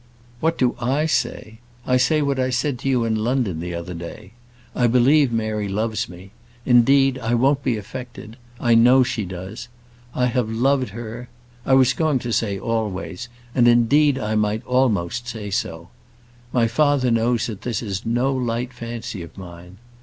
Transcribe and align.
"What 0.39 0.57
do 0.57 0.75
I 0.79 1.05
say? 1.05 1.59
I 1.85 1.97
say 1.97 2.23
what 2.23 2.39
I 2.39 2.49
said 2.49 2.79
to 2.79 2.89
you 2.89 3.03
in 3.05 3.17
London 3.23 3.59
the 3.59 3.75
other 3.75 3.93
day. 3.93 4.31
I 4.75 4.87
believe 4.87 5.31
Mary 5.31 5.67
loves 5.67 6.09
me; 6.09 6.31
indeed, 6.65 7.19
I 7.19 7.35
won't 7.35 7.63
be 7.63 7.77
affected 7.77 8.35
I 8.59 8.73
know 8.73 9.03
she 9.03 9.25
does. 9.25 9.67
I 10.15 10.25
have 10.25 10.49
loved 10.49 10.89
her 10.89 11.29
I 11.67 11.75
was 11.75 11.93
going 11.93 12.17
to 12.17 12.33
say 12.33 12.57
always; 12.57 13.29
and, 13.53 13.67
indeed, 13.67 14.17
I 14.17 14.33
almost 14.65 15.23
might 15.25 15.29
say 15.29 15.51
so. 15.51 15.89
My 16.51 16.65
father 16.65 17.11
knows 17.11 17.45
that 17.45 17.61
this 17.61 17.83
is 17.83 18.03
no 18.03 18.33
light 18.33 18.73
fancy 18.73 19.21
of 19.21 19.37
mine. 19.37 19.77